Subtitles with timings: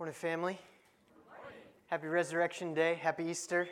[0.00, 0.58] Morning, family.
[1.88, 2.94] Happy Resurrection Day.
[3.02, 3.66] Happy Easter.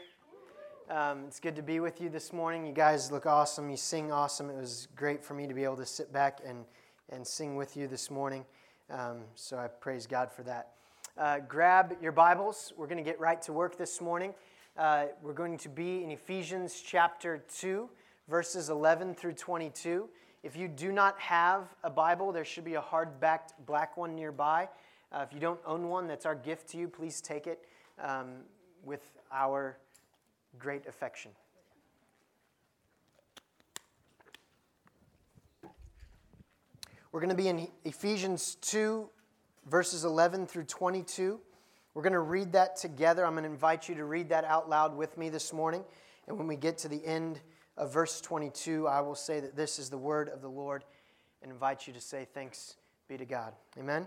[0.90, 2.66] Um, it's good to be with you this morning.
[2.66, 3.70] You guys look awesome.
[3.70, 4.50] You sing awesome.
[4.50, 6.64] It was great for me to be able to sit back and,
[7.10, 8.44] and sing with you this morning.
[8.90, 10.72] Um, so I praise God for that.
[11.16, 12.72] Uh, grab your Bibles.
[12.76, 14.34] We're going to get right to work this morning.
[14.76, 17.88] Uh, we're going to be in Ephesians chapter 2,
[18.28, 20.08] verses 11 through 22.
[20.42, 24.16] If you do not have a Bible, there should be a hard backed black one
[24.16, 24.68] nearby.
[25.12, 26.88] Uh, if you don't own one, that's our gift to you.
[26.88, 27.64] Please take it
[28.02, 28.42] um,
[28.84, 29.78] with our
[30.58, 31.30] great affection.
[37.12, 39.08] We're going to be in Ephesians 2,
[39.70, 41.40] verses 11 through 22.
[41.94, 43.24] We're going to read that together.
[43.24, 45.82] I'm going to invite you to read that out loud with me this morning.
[46.28, 47.40] And when we get to the end
[47.78, 50.84] of verse 22, I will say that this is the word of the Lord
[51.40, 52.76] and invite you to say, Thanks
[53.08, 53.54] be to God.
[53.78, 54.06] Amen.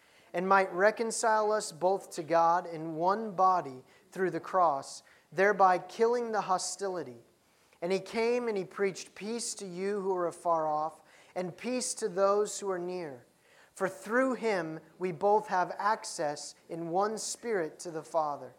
[0.33, 6.31] and might reconcile us both to God in one body through the cross, thereby killing
[6.31, 7.23] the hostility.
[7.81, 11.01] And he came and he preached peace to you who are afar off,
[11.35, 13.25] and peace to those who are near.
[13.73, 18.53] For through him we both have access in one spirit to the Father.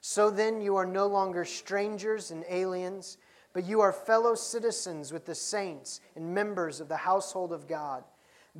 [0.00, 3.18] So then you are no longer strangers and aliens,
[3.52, 8.04] but you are fellow citizens with the saints and members of the household of God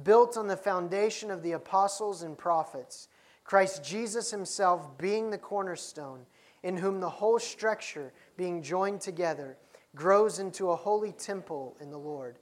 [0.03, 3.09] built on the foundation of the apostles and prophets,
[3.45, 6.27] Christ Jesus himself being the cornerstone,
[6.63, 9.57] in whom the whole structure, being joined together,
[9.95, 12.39] grows into a holy temple in the Lord.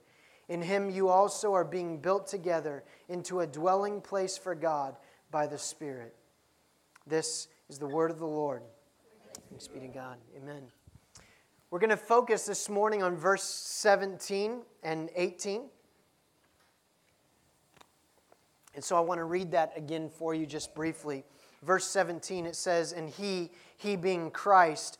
[0.48, 4.96] In him you also are being built together into a dwelling place for God
[5.30, 6.14] by the Spirit.
[7.06, 8.62] This is the word of the Lord.
[9.50, 10.16] Thanks be to God.
[10.36, 10.62] Amen.
[11.70, 15.62] We're going to focus this morning on verse 17 and 18.
[18.76, 21.24] And so I want to read that again for you just briefly.
[21.62, 24.98] Verse 17, it says, And he, he being Christ,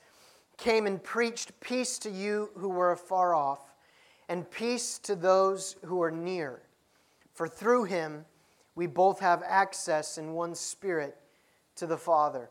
[0.56, 3.74] came and preached peace to you who were afar off,
[4.30, 6.62] and peace to those who are near.
[7.34, 8.24] For through him
[8.74, 11.14] we both have access in one spirit
[11.76, 12.48] to the Father.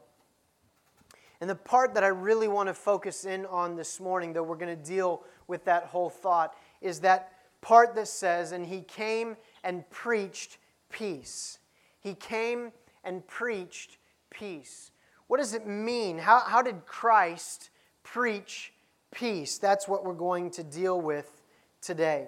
[1.41, 4.55] And the part that I really want to focus in on this morning, though we're
[4.55, 7.31] going to deal with that whole thought, is that
[7.61, 10.59] part that says, And he came and preached
[10.89, 11.59] peace.
[11.99, 12.71] He came
[13.03, 13.97] and preached
[14.29, 14.91] peace.
[15.27, 16.17] What does it mean?
[16.17, 17.69] How, how did Christ
[18.03, 18.73] preach
[19.11, 19.57] peace?
[19.57, 21.41] That's what we're going to deal with
[21.81, 22.27] today.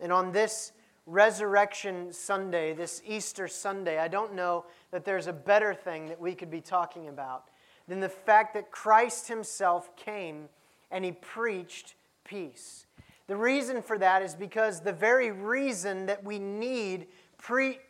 [0.00, 0.72] And on this
[1.06, 6.34] Resurrection Sunday, this Easter Sunday, I don't know that there's a better thing that we
[6.34, 7.48] could be talking about
[7.88, 10.48] than the fact that Christ Himself came
[10.90, 12.86] and He preached peace.
[13.26, 17.06] The reason for that is because the very reason that we need
[17.42, 17.80] pre-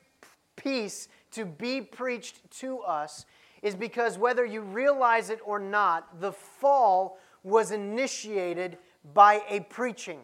[0.57, 3.27] peace to be preached to us
[3.63, 8.77] is because whether you realize it or not, the fall was initiated
[9.15, 10.21] by a preaching.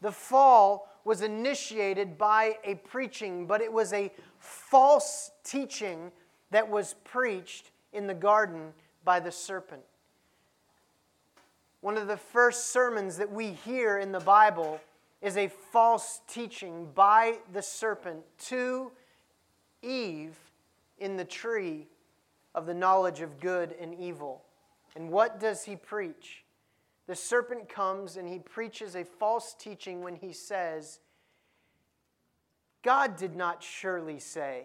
[0.00, 6.10] The fall was initiated by a preaching, but it was a false teaching
[6.50, 8.72] that was preached in the garden
[9.04, 9.82] by the serpent.
[11.80, 14.80] One of the first sermons that we hear in the Bible
[15.22, 18.90] is a false teaching by the serpent to
[19.80, 20.36] Eve
[20.98, 21.86] in the tree
[22.54, 24.42] of the knowledge of good and evil.
[24.96, 26.44] And what does he preach?
[27.06, 30.98] The serpent comes and he preaches a false teaching when he says,
[32.82, 34.64] God did not surely say.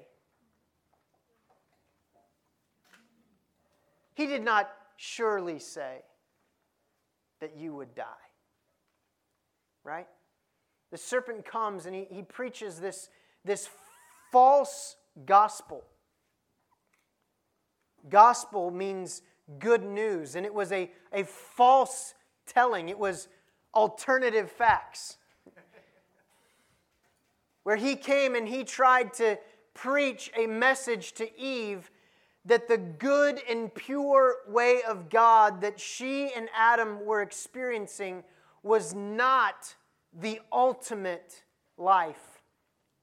[4.16, 6.00] He did not surely say
[7.40, 8.04] that you would die.
[9.84, 10.08] Right?
[10.92, 13.10] The serpent comes and he, he preaches this,
[13.44, 13.70] this
[14.32, 14.96] false
[15.26, 15.84] gospel.
[18.10, 19.22] Gospel means
[19.60, 22.14] good news, and it was a, a false
[22.46, 23.28] telling, it was
[23.74, 25.18] alternative facts.
[27.64, 29.38] Where he came and he tried to
[29.74, 31.92] preach a message to Eve
[32.46, 38.24] that the good and pure way of God that she and Adam were experiencing
[38.64, 39.76] was not
[40.14, 41.44] the ultimate
[41.78, 42.42] life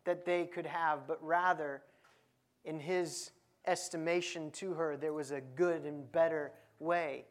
[0.04, 1.82] that they could have, but rather,
[2.64, 3.30] in his
[3.66, 7.24] estimation to her, there was a good and better way,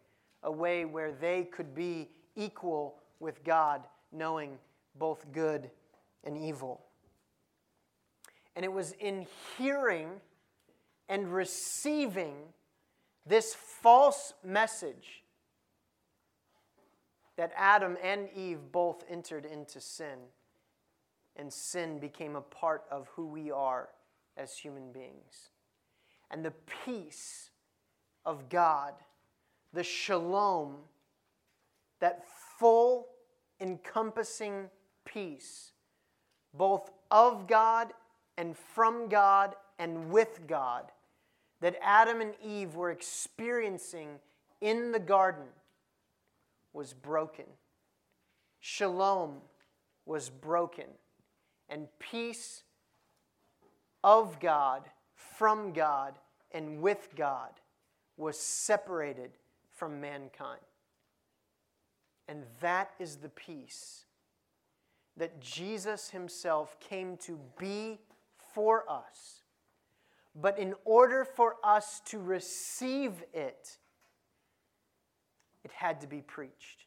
[0.43, 4.57] a way where they could be equal with God, knowing
[4.95, 5.69] both good
[6.23, 6.81] and evil.
[8.55, 9.25] And it was in
[9.57, 10.09] hearing
[11.09, 12.35] and receiving
[13.25, 15.22] this false message
[17.37, 20.19] that Adam and Eve both entered into sin,
[21.35, 23.89] and sin became a part of who we are
[24.37, 25.49] as human beings.
[26.29, 26.53] And the
[26.85, 27.49] peace
[28.25, 28.93] of God,
[29.73, 30.75] the shalom,
[31.99, 32.23] that
[32.59, 33.07] full,
[33.59, 34.69] encompassing
[35.05, 35.71] peace,
[36.53, 37.93] both of God
[38.37, 40.91] and from God and with God,
[41.61, 44.19] that Adam and Eve were experiencing
[44.61, 45.45] in the garden
[46.73, 47.45] was broken.
[48.59, 49.37] Shalom
[50.05, 50.85] was broken.
[51.69, 52.63] And peace
[54.03, 54.83] of God,
[55.15, 56.15] from God,
[56.51, 57.51] and with God
[58.17, 59.31] was separated
[59.71, 60.59] from mankind.
[62.27, 64.05] And that is the peace
[65.17, 67.99] that Jesus himself came to be
[68.53, 69.41] for us.
[70.35, 73.77] But in order for us to receive it,
[75.63, 76.85] it had to be preached.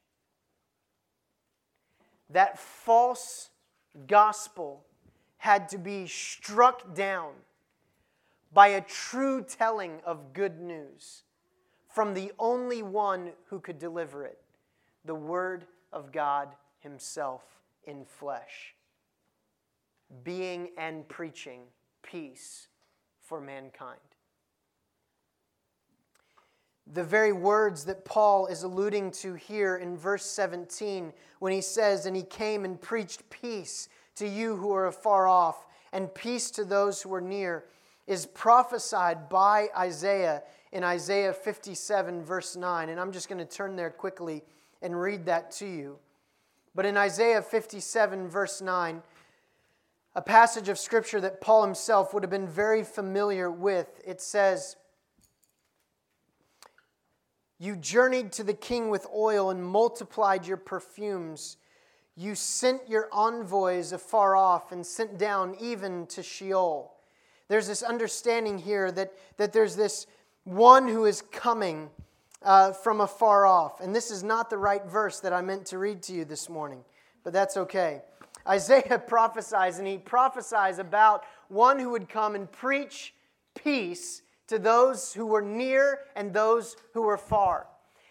[2.31, 3.51] That false
[4.07, 4.85] gospel
[5.39, 7.33] had to be struck down
[8.53, 11.23] by a true telling of good news
[11.89, 14.39] from the only one who could deliver it
[15.05, 16.49] the Word of God
[16.81, 17.43] Himself
[17.85, 18.75] in flesh,
[20.25, 21.61] being and preaching
[22.03, 22.67] peace
[23.21, 24.01] for mankind
[26.93, 32.07] the very words that Paul is alluding to here in verse 17 when he says,
[32.07, 36.65] And he came and preached peace to you who are afar off, and peace to
[36.65, 37.65] those who are near,
[38.07, 40.43] is prophesied by Isaiah
[40.73, 42.89] in Isaiah 57, verse 9.
[42.89, 44.43] And I'm just going to turn there quickly
[44.81, 45.99] and read that to you.
[46.75, 49.03] But in Isaiah 57, verse 9,
[50.15, 54.77] a passage of scripture that Paul himself would have been very familiar with, it says,
[57.59, 61.57] you journeyed to the king with oil and multiplied your perfumes.
[62.15, 66.93] You sent your envoys afar off and sent down even to Sheol.
[67.49, 70.07] There's this understanding here that, that there's this
[70.45, 71.91] one who is coming
[72.43, 73.81] uh, from afar off.
[73.81, 76.49] And this is not the right verse that I meant to read to you this
[76.49, 76.85] morning,
[77.25, 78.03] but that's okay.
[78.47, 83.15] Isaiah prophesies, and he prophesies about one who would come and preach
[83.55, 87.67] peace to those who were near and those who were far.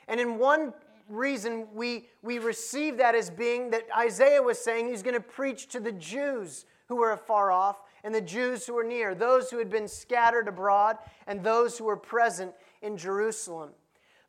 [0.08, 0.74] And in one
[1.10, 5.68] reason, we, we receive that as being that Isaiah was saying he's going to preach
[5.70, 9.58] to the Jews who were afar off and the Jews who were near, those who
[9.58, 10.98] had been scattered abroad
[11.28, 13.72] and those who were present in Jerusalem.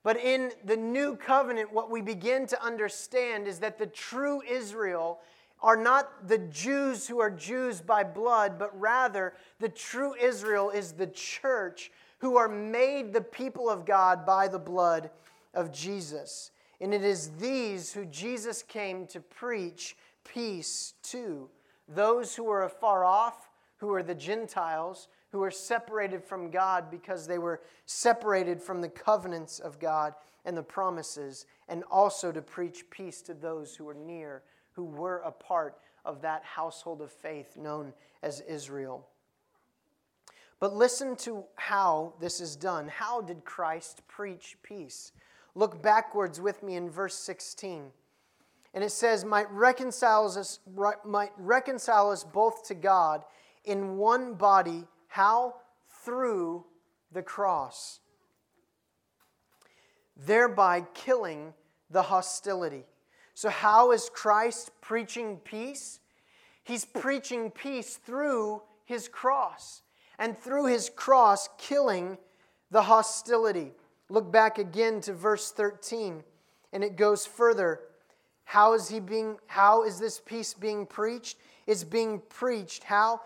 [0.02, 5.18] But in the new covenant, what we begin to understand is that the true Israel
[5.62, 10.92] are not the Jews who are Jews by blood, but rather the true Israel is
[10.92, 15.10] the church who are made the people of God by the blood
[15.54, 16.50] of Jesus.
[16.80, 21.48] And it is these who Jesus came to preach peace to
[21.88, 23.48] those who are afar off,
[23.78, 28.88] who are the Gentiles, who are separated from God because they were separated from the
[28.88, 33.94] covenants of God and the promises, and also to preach peace to those who are
[33.94, 34.42] near
[34.76, 37.92] who were a part of that household of faith known
[38.22, 39.08] as Israel.
[40.60, 42.88] But listen to how this is done.
[42.88, 45.12] How did Christ preach peace?
[45.54, 47.90] Look backwards with me in verse 16.
[48.74, 50.60] And it says, might reconcile us,
[51.04, 53.24] might reconcile us both to God
[53.64, 54.84] in one body.
[55.08, 55.56] How?
[56.04, 56.64] Through
[57.10, 58.00] the cross.
[60.16, 61.54] Thereby killing
[61.90, 62.84] the hostility.
[63.36, 66.00] So, how is Christ preaching peace?
[66.64, 69.82] He's preaching peace through his cross
[70.18, 72.16] and through his cross, killing
[72.70, 73.72] the hostility.
[74.08, 76.24] Look back again to verse 13,
[76.72, 77.80] and it goes further.
[78.44, 81.36] How is he being how is this peace being preached?
[81.66, 83.20] It's being preached how?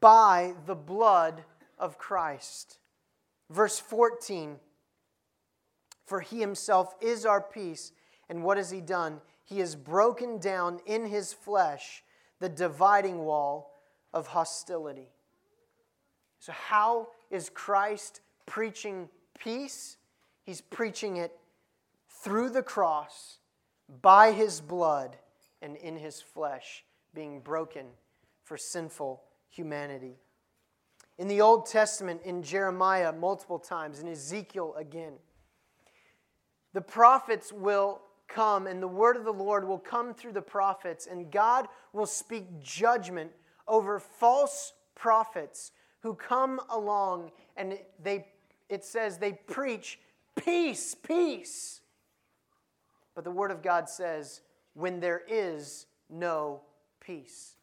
[0.00, 1.44] By the blood
[1.78, 2.78] of Christ.
[3.50, 4.56] Verse 14
[6.06, 7.92] For he himself is our peace.
[8.30, 9.20] And what has he done?
[9.52, 12.02] He has broken down in his flesh
[12.40, 13.82] the dividing wall
[14.14, 15.10] of hostility.
[16.38, 19.98] So, how is Christ preaching peace?
[20.42, 21.38] He's preaching it
[22.08, 23.40] through the cross,
[24.00, 25.18] by his blood,
[25.60, 26.82] and in his flesh
[27.14, 27.88] being broken
[28.44, 30.16] for sinful humanity.
[31.18, 35.12] In the Old Testament, in Jeremiah multiple times, in Ezekiel again,
[36.72, 38.00] the prophets will
[38.32, 42.06] come and the word of the Lord will come through the prophets, and God will
[42.06, 43.30] speak judgment
[43.68, 48.26] over false prophets who come along and they
[48.68, 49.98] it says they preach
[50.34, 51.80] peace, peace.
[53.14, 54.40] But the word of God says
[54.74, 56.62] when there is no
[57.00, 57.56] peace.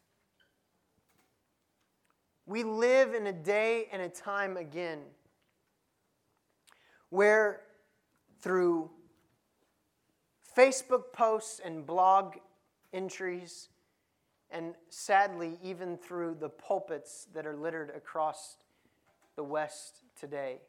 [2.46, 5.00] We live in a day and a time again
[7.08, 7.62] where
[8.40, 8.90] through
[10.56, 12.36] Facebook posts and blog
[12.92, 13.68] entries,
[14.50, 18.56] and sadly, even through the pulpits that are littered across
[19.36, 20.60] the West today.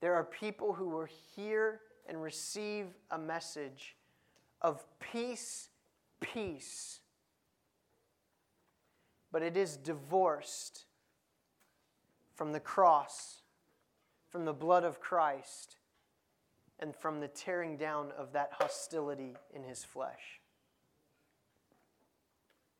[0.00, 3.96] There are people who will hear and receive a message
[4.60, 5.68] of peace,
[6.20, 7.00] peace,
[9.30, 10.84] but it is divorced
[12.34, 13.42] from the cross,
[14.30, 15.76] from the blood of Christ,
[16.82, 20.40] and from the tearing down of that hostility in his flesh.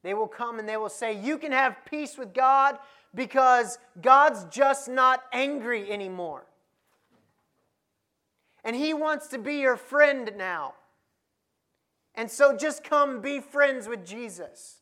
[0.02, 2.76] They will come and they will say, You can have peace with God
[3.14, 6.44] because God's just not angry anymore.
[8.64, 10.74] And He wants to be your friend now.
[12.14, 14.80] And so just come be friends with Jesus.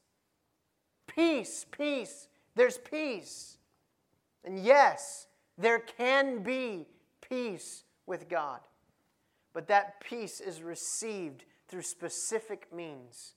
[1.06, 2.28] Peace, peace.
[2.54, 3.58] There's peace.
[4.44, 5.26] And yes,
[5.58, 6.86] there can be
[7.20, 8.60] peace with God.
[9.52, 13.34] But that peace is received through specific means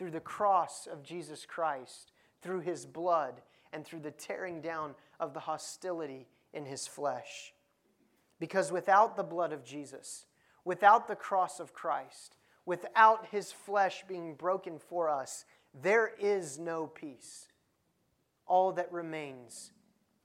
[0.00, 5.34] through the cross of Jesus Christ, through his blood, and through the tearing down of
[5.34, 7.52] the hostility in his flesh.
[8.38, 10.24] Because without the blood of Jesus,
[10.64, 15.44] without the cross of Christ, without his flesh being broken for us,
[15.82, 17.48] there is no peace.
[18.46, 19.72] All that remains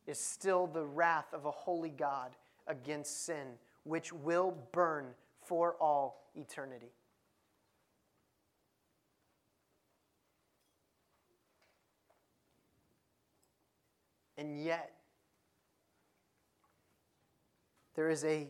[0.08, 2.32] is still the wrath of a holy God
[2.66, 5.08] against sin, which will burn
[5.46, 6.92] for all eternity.
[14.38, 14.92] And yet,
[17.96, 18.50] there is a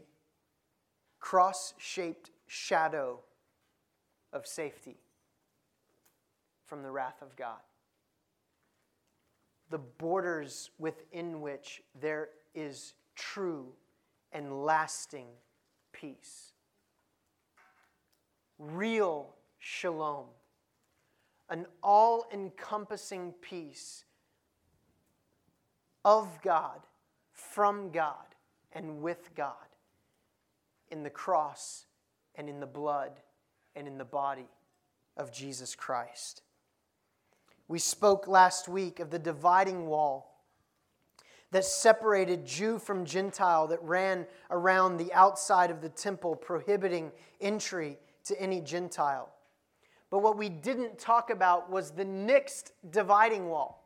[1.20, 3.20] cross shaped shadow
[4.34, 4.98] of safety
[6.66, 7.60] from the wrath of God.
[9.70, 13.68] The borders within which there is true
[14.32, 15.28] and lasting
[15.92, 16.55] peace.
[18.58, 20.26] Real shalom.
[21.50, 24.06] An all encompassing peace
[26.04, 26.80] of God,
[27.32, 28.36] from God,
[28.72, 29.54] and with God
[30.90, 31.86] in the cross
[32.36, 33.12] and in the blood
[33.76, 34.48] and in the body
[35.18, 36.42] of Jesus Christ.
[37.68, 40.44] We spoke last week of the dividing wall
[41.52, 47.98] that separated Jew from Gentile that ran around the outside of the temple, prohibiting entry
[48.26, 49.30] to any Gentile.
[50.10, 53.86] But what we didn't talk about was the next dividing wall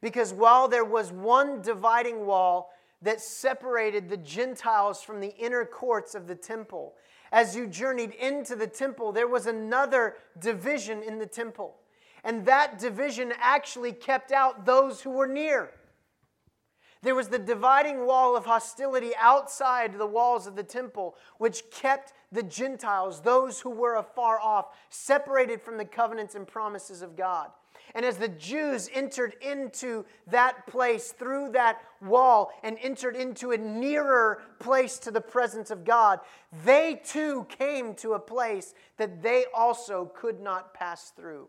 [0.00, 2.70] because while there was one dividing wall
[3.02, 6.94] that separated the Gentiles from the inner courts of the temple,
[7.32, 11.76] as you journeyed into the temple, there was another division in the temple.
[12.24, 15.70] And that division actually kept out those who were near.
[17.02, 22.12] There was the dividing wall of hostility outside the walls of the temple, which kept
[22.32, 27.50] the Gentiles, those who were afar off, separated from the covenants and promises of God.
[27.94, 33.58] And as the Jews entered into that place through that wall and entered into a
[33.58, 36.20] nearer place to the presence of God,
[36.64, 41.48] they too came to a place that they also could not pass through.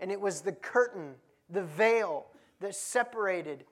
[0.00, 1.14] And it was the curtain,
[1.50, 2.26] the veil
[2.60, 3.64] that separated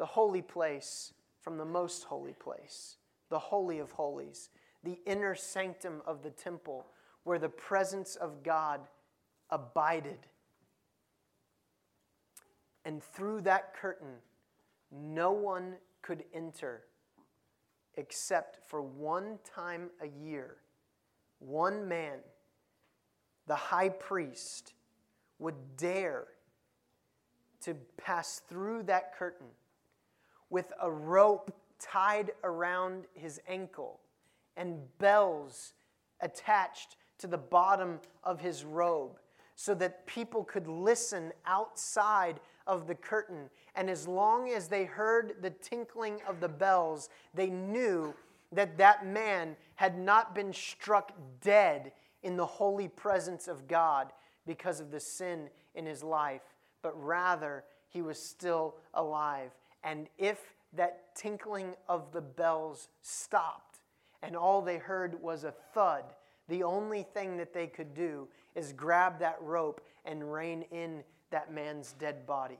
[0.00, 2.96] the holy place from the most holy place,
[3.28, 4.48] the Holy of Holies,
[4.82, 6.86] the inner sanctum of the temple
[7.24, 8.80] where the presence of God
[9.50, 10.16] abided.
[12.86, 14.14] And through that curtain,
[14.90, 16.84] no one could enter
[17.98, 20.56] except for one time a year,
[21.40, 22.20] one man,
[23.46, 24.72] the high priest,
[25.38, 26.24] would dare
[27.60, 29.48] to pass through that curtain
[30.50, 34.00] with a rope tied around his ankle
[34.56, 35.72] and bells
[36.20, 39.18] attached to the bottom of his robe
[39.54, 43.50] so that people could listen outside of the curtain.
[43.74, 48.14] And as long as they heard the tinkling of the bells, they knew
[48.52, 51.92] that that man had not been struck dead
[52.22, 54.12] in the holy presence of God
[54.46, 56.42] because of the sin in his life,
[56.82, 59.50] but rather he was still alive.
[59.82, 60.38] And if
[60.74, 63.80] that tinkling of the bells stopped
[64.22, 66.04] and all they heard was a thud,
[66.48, 71.52] the only thing that they could do is grab that rope and rein in that
[71.52, 72.58] man's dead body.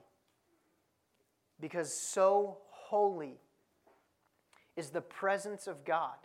[1.61, 3.41] Because so holy
[4.77, 6.17] is the presence of God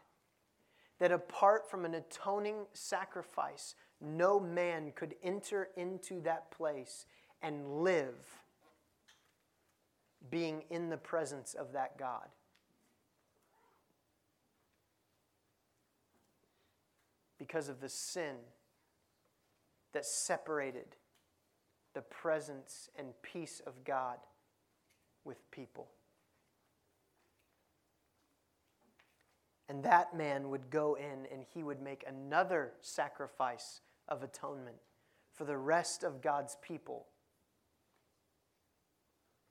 [1.00, 7.06] that apart from an atoning sacrifice, no man could enter into that place
[7.42, 8.44] and live
[10.30, 12.28] being in the presence of that God.
[17.38, 18.36] Because of the sin
[19.94, 20.96] that separated
[21.94, 24.18] the presence and peace of God
[25.24, 25.88] with people.
[29.68, 34.78] And that man would go in and he would make another sacrifice of atonement
[35.34, 37.08] for the rest of God's people.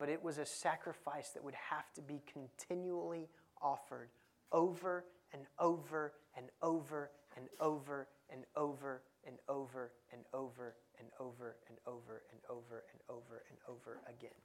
[0.05, 3.31] But it was a sacrifice that would have to be continually
[3.63, 4.11] offered
[4.53, 11.57] over and over and over and over and over and over and over and over
[11.71, 14.37] and over and over and over and over again.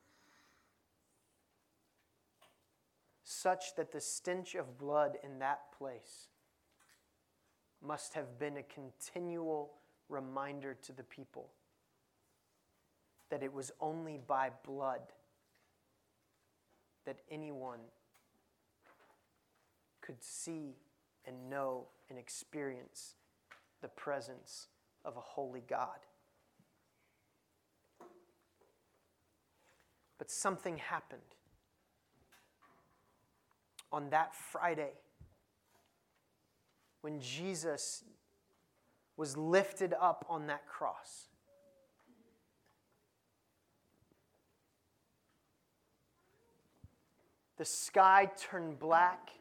[3.25, 6.30] Such that the stench of blood in that place
[7.86, 9.74] must have been a continual
[10.08, 11.50] reminder to the people
[13.30, 15.01] that it was only by blood
[17.06, 17.79] that anyone
[20.01, 20.75] could see
[21.25, 23.15] and know and experience
[23.82, 24.68] the presence
[25.06, 26.00] of a holy God.
[30.17, 31.21] But something happened
[33.91, 34.91] on that Friday
[37.02, 38.04] when Jesus
[39.15, 41.29] was lifted up on that cross.
[47.60, 49.32] The sky turned black,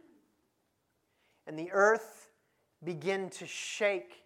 [1.47, 2.31] and the earth
[2.83, 4.25] began to shake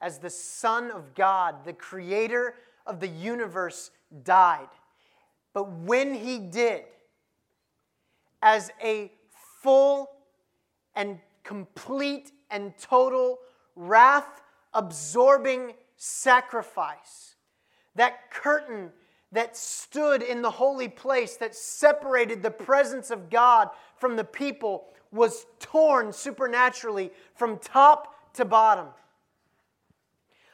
[0.00, 2.54] as the Son of God, the creator
[2.86, 3.90] of the universe,
[4.22, 4.68] died.
[5.52, 6.84] But when he did,
[8.42, 9.10] as a
[9.60, 10.12] full
[10.94, 13.40] and complete and total
[13.74, 17.34] wrath absorbing sacrifice,
[17.96, 18.92] that curtain
[19.32, 24.86] that stood in the holy place that separated the presence of God from the people
[25.12, 28.86] was torn supernaturally from top to bottom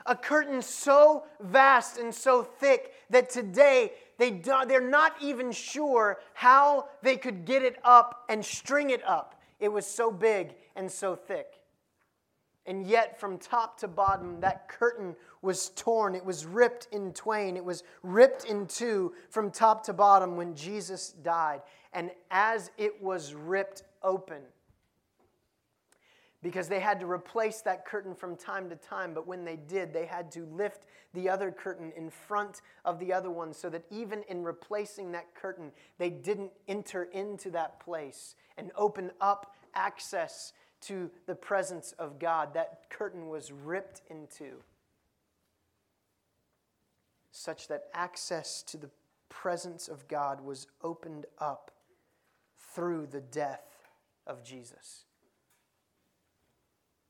[0.07, 4.31] a curtain so vast and so thick that today they
[4.67, 9.41] they're not even sure how they could get it up and string it up.
[9.61, 11.61] It was so big and so thick.
[12.67, 16.15] And yet, from top to bottom, that curtain was torn.
[16.15, 17.57] It was ripped in twain.
[17.57, 21.63] It was ripped in two from top to bottom when Jesus died.
[21.93, 24.43] And as it was ripped open,
[26.43, 29.15] because they had to replace that curtain from time to time.
[29.15, 33.13] But when they did, they had to lift the other curtain in front of the
[33.13, 38.37] other one so that even in replacing that curtain, they didn't enter into that place
[38.57, 40.53] and open up access
[40.83, 42.55] to the presence of God.
[42.55, 44.63] That curtain was ripped into,
[47.31, 48.91] such that access to the
[49.29, 51.71] presence of God was opened up
[52.59, 53.89] through the death
[54.27, 55.05] of Jesus.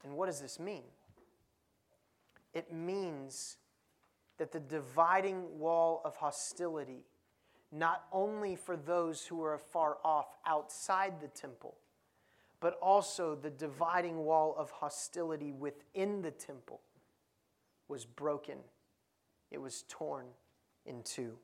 [0.04, 0.84] And what does this mean?
[2.54, 3.56] It means
[4.38, 7.04] that the dividing wall of hostility,
[7.72, 11.74] not only for those who are afar off outside the temple,
[12.60, 16.80] but also the dividing wall of hostility within the temple,
[17.88, 18.58] was broken.
[19.50, 20.26] It was torn
[20.84, 21.38] in two.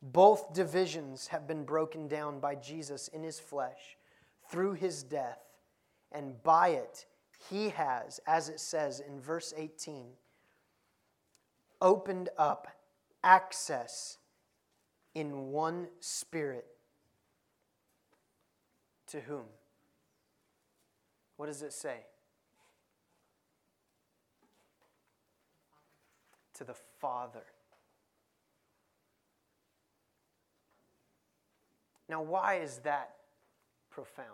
[0.00, 3.96] Both divisions have been broken down by Jesus in his flesh
[4.50, 5.38] through his death
[6.10, 7.06] and by it
[7.50, 10.06] he has, as it says in verse 18,
[11.80, 12.68] opened up
[13.24, 14.18] access
[15.14, 16.66] in one spirit.
[19.12, 19.44] To whom?
[21.36, 21.96] What does it say?
[26.54, 27.44] To the Father.
[32.08, 33.14] Now, why is that
[33.92, 34.28] profound.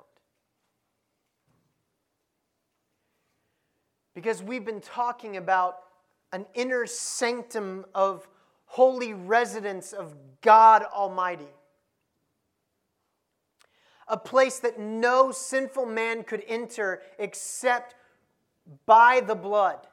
[4.15, 5.79] Because we've been talking about
[6.33, 8.27] an inner sanctum of
[8.67, 11.49] holy residence of God Almighty.
[14.09, 17.95] A place that no sinful man could enter except
[18.87, 19.87] by the blood.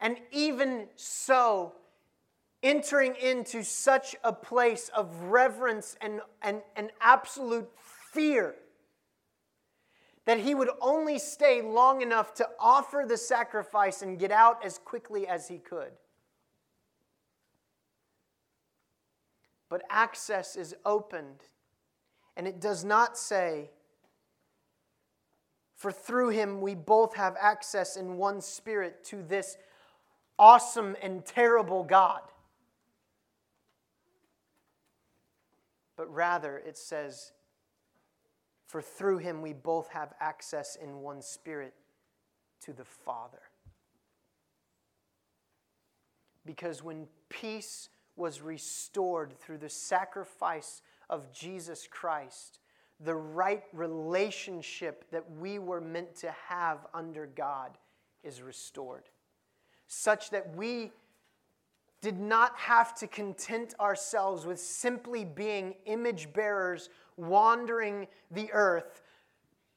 [0.00, 1.74] And even so,
[2.62, 7.68] entering into such a place of reverence and, and, and absolute
[8.12, 8.54] fear
[10.24, 14.78] that he would only stay long enough to offer the sacrifice and get out as
[14.78, 15.92] quickly as he could.
[19.68, 21.40] But access is opened,
[22.36, 23.70] and it does not say,
[25.74, 29.56] For through him we both have access in one spirit to this
[30.38, 32.22] awesome and terrible God.
[35.96, 37.32] But rather, it says,
[38.66, 41.74] For through him we both have access in one spirit
[42.62, 43.42] to the Father.
[46.44, 52.58] Because when peace was restored through the sacrifice of Jesus Christ,
[52.98, 57.76] the right relationship that we were meant to have under God
[58.24, 59.04] is restored,
[59.86, 60.90] such that we
[62.00, 69.02] did not have to content ourselves with simply being image bearers wandering the earth,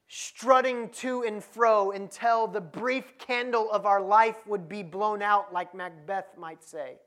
[0.08, 5.52] strutting to and fro until the brief candle of our life would be blown out,
[5.54, 6.98] like Macbeth might say.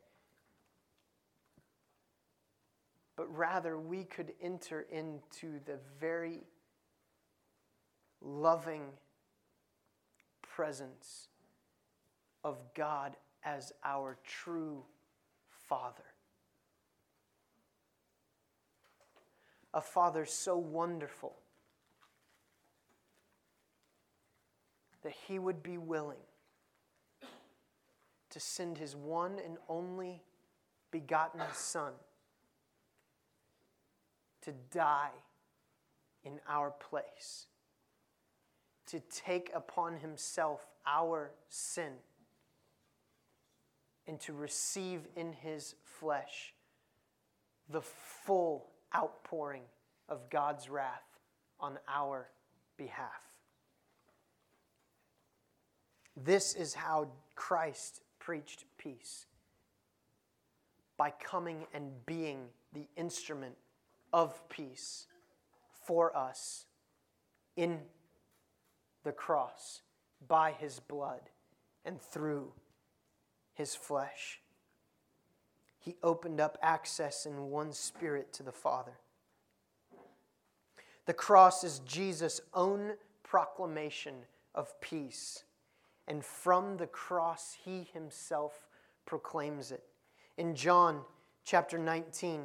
[3.19, 6.45] But rather, we could enter into the very
[8.23, 8.85] loving
[10.41, 11.27] presence
[12.45, 14.85] of God as our true
[15.49, 16.05] Father.
[19.75, 21.37] a Father so wonderful
[25.03, 26.17] that He would be willing
[28.31, 30.23] to send His one and only
[30.91, 31.93] begotten Son
[34.49, 35.11] to die
[36.25, 37.49] in our place,
[38.87, 41.93] to take upon Himself our sin,
[44.07, 46.55] and to receive in His flesh
[47.69, 49.65] the full outpouring
[50.09, 51.19] of God's wrath
[51.61, 52.31] on our
[52.79, 53.21] behalf.
[56.17, 59.27] This is how Christ preached peace
[60.97, 63.55] by coming and being the instrument
[64.13, 65.07] of peace
[65.85, 66.67] for us
[67.57, 67.81] in
[69.05, 69.83] the cross
[70.27, 71.31] by his blood
[71.85, 72.53] and through
[73.55, 74.41] his flesh.
[75.79, 78.99] He opened up access in one spirit to the Father.
[81.07, 82.93] The cross is Jesus' own
[83.23, 84.15] proclamation
[84.55, 85.45] of peace.
[86.07, 88.69] And from the cross, he himself
[89.07, 89.85] proclaims it.
[90.37, 91.03] In John
[91.45, 92.43] chapter 19,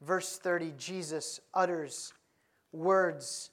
[0.00, 2.12] verse 30, Jesus utters
[2.72, 3.50] words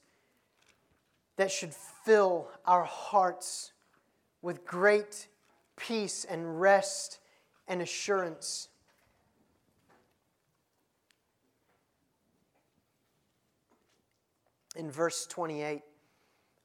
[1.38, 3.74] that should fill our hearts
[4.42, 5.28] with great
[5.76, 7.20] peace and rest
[7.68, 8.70] and assurance.
[14.76, 15.82] In verse 28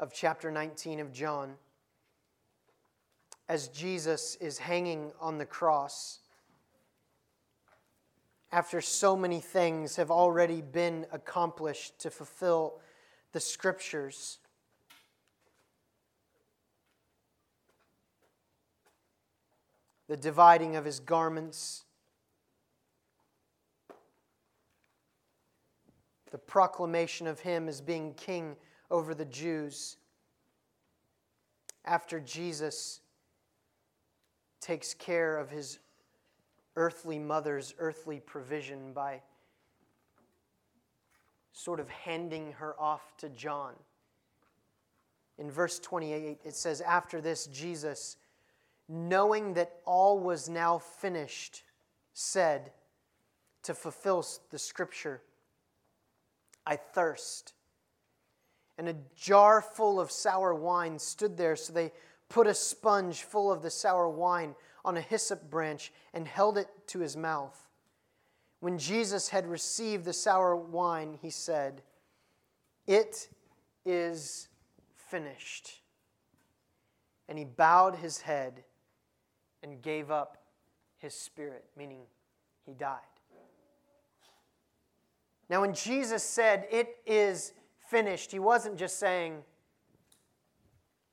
[0.00, 1.54] of chapter 19 of John,
[3.48, 6.21] as Jesus is hanging on the cross,
[8.52, 12.80] after so many things have already been accomplished to fulfill
[13.32, 14.38] the scriptures,
[20.06, 21.84] the dividing of his garments,
[26.30, 28.54] the proclamation of him as being king
[28.90, 29.96] over the Jews.
[31.86, 33.00] After Jesus
[34.60, 35.78] takes care of his
[36.76, 39.20] earthly mother's earthly provision by
[41.52, 43.74] sort of handing her off to John.
[45.38, 48.16] In verse 28, it says, After this, Jesus
[48.88, 51.62] knowing that all was now finished,
[52.12, 52.72] said
[53.62, 55.22] to fulfill the scripture,
[56.66, 57.54] I thirst.
[58.76, 61.92] And a jar full of sour wine stood there, so they
[62.28, 66.68] put a sponge full of the sour wine on a hyssop branch and held it
[66.88, 67.68] to his mouth.
[68.60, 71.82] When Jesus had received the sour wine, he said,
[72.86, 73.28] It
[73.84, 74.48] is
[74.94, 75.80] finished.
[77.28, 78.64] And he bowed his head
[79.62, 80.38] and gave up
[80.98, 82.02] his spirit, meaning
[82.64, 82.98] he died.
[85.48, 87.52] Now, when Jesus said, It is
[87.92, 88.32] finished.
[88.32, 89.44] He wasn't just saying,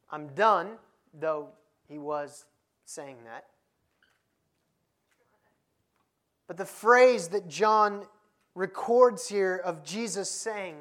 [0.09, 0.77] I'm done,
[1.13, 1.49] though
[1.89, 2.45] he was
[2.85, 3.47] saying that.
[6.49, 8.07] But the phrase that John
[8.55, 10.77] records here of Jesus saying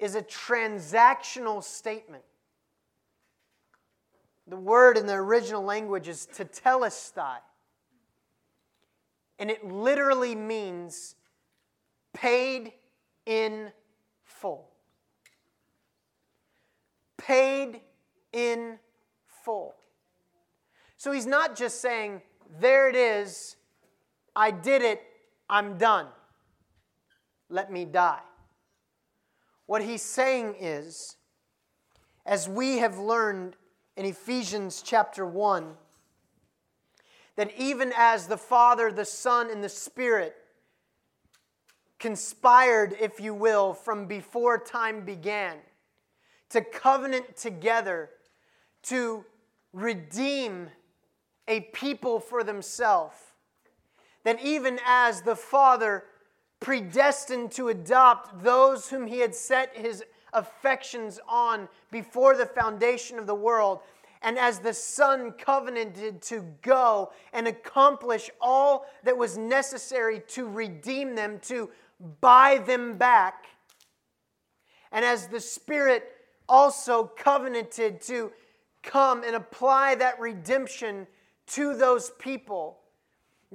[0.00, 2.24] is a transactional statement.
[4.48, 7.36] The word in the original language is tetelestai.
[9.38, 11.14] And it literally means
[12.12, 12.72] paid
[13.26, 13.70] in
[14.24, 14.68] full.
[17.16, 17.80] Paid
[18.32, 18.80] in
[19.44, 19.76] full.
[20.96, 22.22] So he's not just saying,
[22.58, 23.54] there it is,
[24.34, 25.02] I did it,
[25.48, 26.06] I'm done.
[27.48, 28.20] Let me die.
[29.66, 31.16] What he's saying is,
[32.24, 33.56] as we have learned
[33.96, 35.74] in Ephesians chapter 1,
[37.36, 40.34] that even as the Father, the Son, and the Spirit
[41.98, 45.56] conspired, if you will, from before time began
[46.50, 48.10] to covenant together
[48.82, 49.24] to
[49.72, 50.68] redeem
[51.48, 53.16] a people for themselves.
[54.24, 56.04] That even as the Father
[56.60, 63.26] predestined to adopt those whom he had set his affections on before the foundation of
[63.26, 63.80] the world,
[64.22, 71.16] and as the Son covenanted to go and accomplish all that was necessary to redeem
[71.16, 71.68] them, to
[72.20, 73.46] buy them back,
[74.92, 76.04] and as the Spirit
[76.48, 78.30] also covenanted to
[78.82, 81.06] come and apply that redemption
[81.46, 82.78] to those people.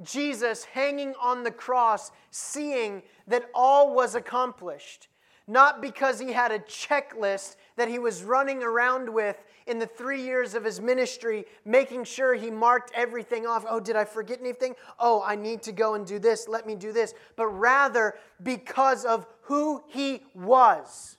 [0.02, 5.08] Jesus hanging on the cross, seeing that all was accomplished,
[5.46, 10.22] not because he had a checklist that he was running around with in the three
[10.22, 13.64] years of his ministry, making sure he marked everything off.
[13.68, 14.74] Oh, did I forget anything?
[14.98, 16.48] Oh, I need to go and do this.
[16.48, 17.14] Let me do this.
[17.36, 21.18] But rather because of who he was,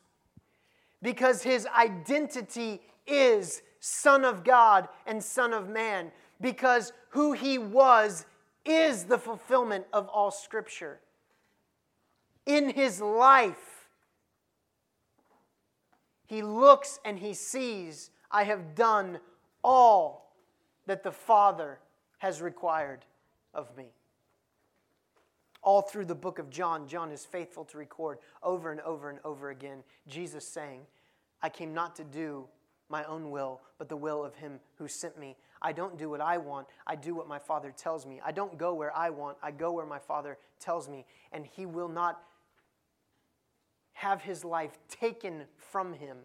[1.01, 6.11] because his identity is Son of God and Son of Man,
[6.41, 8.25] because who he was
[8.69, 10.99] is the fulfillment of all Scripture.
[12.45, 13.87] In his life,
[16.27, 19.19] he looks and he sees, I have done
[19.63, 20.35] all
[20.85, 21.79] that the Father
[22.19, 23.05] has required
[23.53, 23.87] of me.
[25.61, 29.19] All through the book of John, John is faithful to record over and over and
[29.25, 30.81] over again Jesus saying,
[31.41, 32.45] I came not to do
[32.89, 35.35] my own will, but the will of him who sent me.
[35.61, 38.21] I don't do what I want, I do what my Father tells me.
[38.25, 41.05] I don't go where I want, I go where my Father tells me.
[41.31, 42.21] And he will not
[43.93, 46.17] have his life taken from him,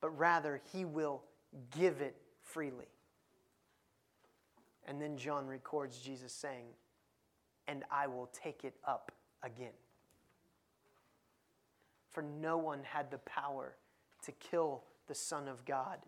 [0.00, 1.22] but rather he will
[1.70, 2.88] give it freely.
[4.86, 6.66] And then John records Jesus saying,
[7.68, 9.72] And I will take it up again.
[12.10, 13.76] For no one had the power
[14.24, 15.98] to kill the Son of God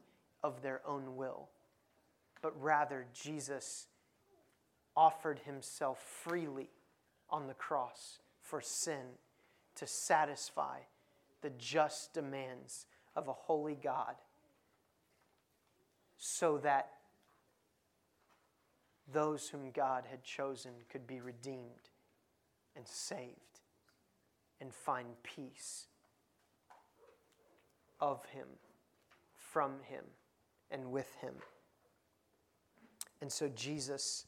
[0.42, 1.48] of their own will,
[2.42, 3.86] but rather Jesus
[4.96, 6.68] offered himself freely
[7.30, 9.16] on the cross for sin
[9.76, 10.78] to satisfy
[11.40, 14.16] the just demands of a holy God
[16.18, 16.90] so that
[19.12, 21.90] those whom God had chosen could be redeemed
[22.76, 23.60] and saved
[24.60, 25.86] and find peace
[28.00, 28.46] of Him,
[29.36, 30.04] from Him,
[30.70, 31.34] and with Him.
[33.22, 34.26] And so Jesus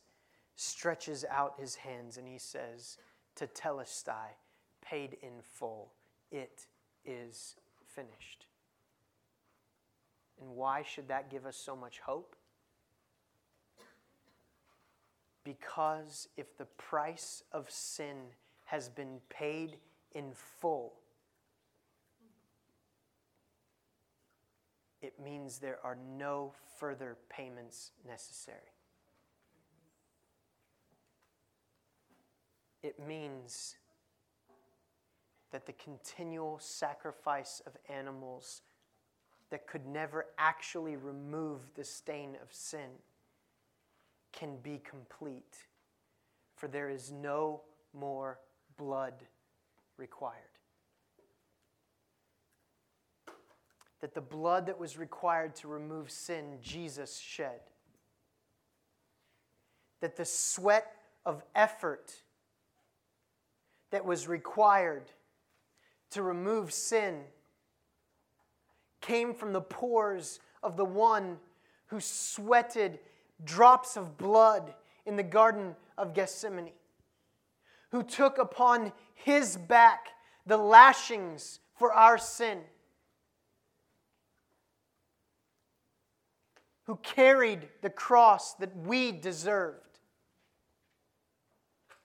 [0.54, 2.96] stretches out his hands and he says,
[3.36, 4.36] Tetelestai,
[4.80, 5.90] paid in full,
[6.30, 6.66] it
[7.04, 7.56] is
[7.88, 8.46] finished.
[10.40, 12.36] And why should that give us so much hope?
[15.42, 18.16] Because if the price of sin
[18.66, 19.76] has been paid
[20.12, 20.30] in
[20.60, 20.92] full,
[25.02, 28.73] it means there are no further payments necessary.
[32.84, 33.76] It means
[35.50, 38.62] that the continual sacrifice of animals
[39.50, 42.90] that could never actually remove the stain of sin
[44.32, 45.56] can be complete,
[46.56, 48.38] for there is no more
[48.76, 49.14] blood
[49.96, 50.54] required.
[54.04, 57.60] that the blood that was required to remove sin, Jesus shed.
[60.02, 60.94] That the sweat
[61.24, 62.12] of effort
[63.94, 65.04] that was required
[66.10, 67.20] to remove sin
[69.00, 71.36] came from the pores of the one
[71.86, 72.98] who sweated
[73.44, 74.74] drops of blood
[75.06, 76.72] in the Garden of Gethsemane,
[77.92, 80.08] who took upon his back
[80.44, 82.62] the lashings for our sin,
[86.82, 90.00] who carried the cross that we deserved,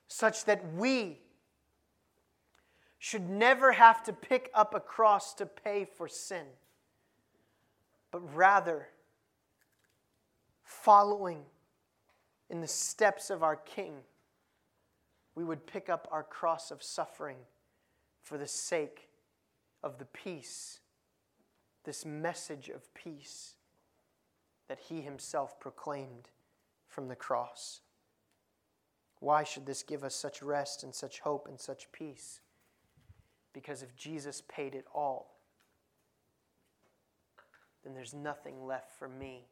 [0.08, 1.18] such that we
[3.00, 6.46] should never have to pick up a cross to pay for sin,
[8.12, 8.90] but rather
[10.64, 11.44] following
[12.50, 13.96] in the steps of our King,
[15.34, 17.38] we would pick up our cross of suffering
[18.22, 19.08] for the sake
[19.82, 20.82] of the peace,
[21.86, 23.56] this message of peace
[24.68, 26.30] that he himself proclaimed
[26.88, 27.80] from the cross.
[29.20, 32.42] Why should this give us such rest and such hope and such peace?
[33.54, 35.36] Because if Jesus paid it all,
[37.84, 39.48] then there's nothing left for me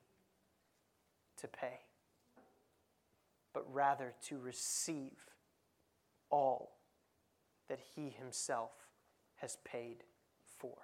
[1.42, 1.80] to pay,
[3.54, 5.18] but rather to receive
[6.30, 6.78] all
[7.70, 8.72] that He Himself
[9.38, 10.04] has paid
[10.58, 10.78] for.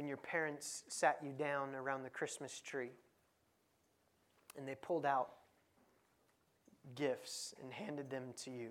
[0.00, 2.92] When your parents sat you down around the Christmas tree
[4.56, 5.28] and they pulled out
[6.94, 8.70] gifts and handed them to you.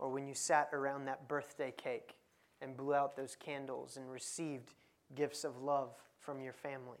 [0.00, 2.16] Or when you sat around that birthday cake
[2.60, 4.74] and blew out those candles and received
[5.14, 6.98] gifts of love from your family.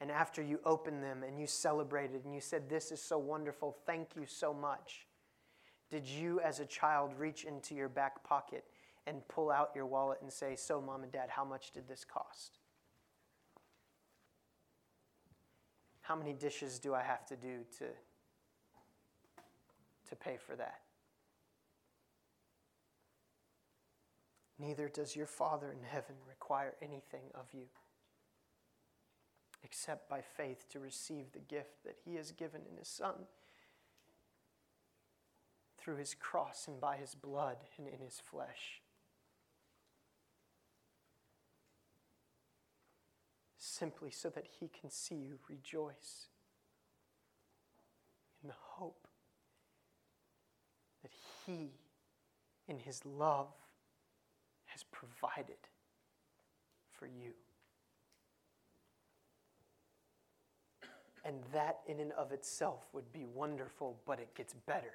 [0.00, 3.76] And after you opened them and you celebrated and you said, This is so wonderful,
[3.84, 5.08] thank you so much.
[5.90, 8.62] Did you, as a child, reach into your back pocket
[9.06, 12.04] and pull out your wallet and say, So, mom and dad, how much did this
[12.04, 12.58] cost?
[16.02, 17.84] How many dishes do I have to do to,
[20.08, 20.80] to pay for that?
[24.58, 27.66] Neither does your Father in heaven require anything of you
[29.62, 33.14] except by faith to receive the gift that He has given in His Son
[35.78, 38.82] through His cross and by His blood and in His flesh.
[43.80, 46.26] Simply so that he can see you rejoice
[48.42, 49.08] in the hope
[51.02, 51.12] that
[51.46, 51.70] he,
[52.68, 53.48] in his love,
[54.66, 55.56] has provided
[56.92, 57.32] for you.
[61.24, 64.92] And that, in and of itself, would be wonderful, but it gets better.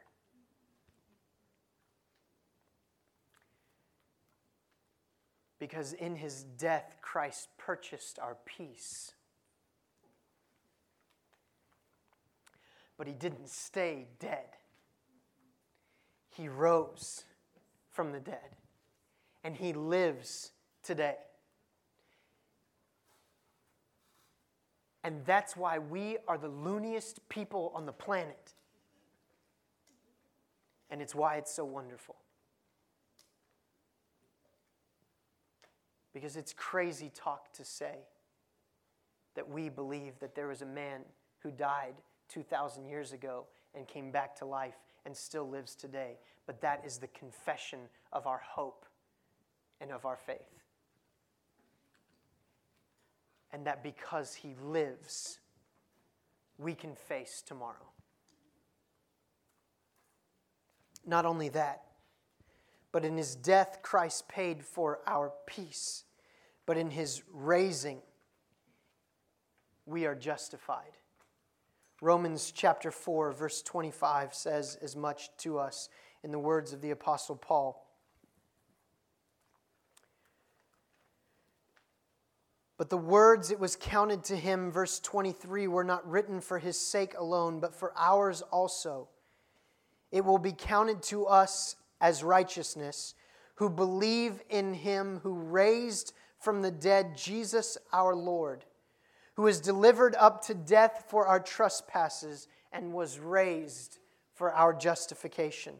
[5.59, 9.13] Because in his death, Christ purchased our peace.
[12.97, 14.57] But he didn't stay dead,
[16.29, 17.25] he rose
[17.91, 18.55] from the dead,
[19.43, 20.51] and he lives
[20.83, 21.15] today.
[25.03, 28.53] And that's why we are the looniest people on the planet.
[30.89, 32.15] And it's why it's so wonderful.
[36.15, 37.97] Because it's crazy talk to say
[39.35, 41.01] that we believe that there was a man
[41.39, 41.95] who died
[42.29, 46.17] 2,000 years ago and came back to life and still lives today.
[46.47, 47.79] But that is the confession
[48.13, 48.85] of our hope
[49.81, 50.39] and of our faith.
[53.51, 55.39] And that because he lives,
[56.57, 57.91] we can face tomorrow.
[61.05, 61.81] Not only that,
[62.93, 66.04] but in his death, Christ paid for our peace.
[66.65, 68.01] But in his raising,
[69.85, 70.97] we are justified.
[72.01, 75.89] Romans chapter 4, verse 25 says as much to us
[76.23, 77.85] in the words of the Apostle Paul.
[82.77, 86.77] But the words it was counted to him, verse 23, were not written for his
[86.77, 89.07] sake alone, but for ours also.
[90.11, 93.15] It will be counted to us as righteousness,
[93.55, 96.13] who believe in him who raised
[96.45, 98.65] from the dead Jesus our Lord,
[99.33, 103.97] who was delivered up to death for our trespasses and was raised
[104.35, 105.73] for our justification.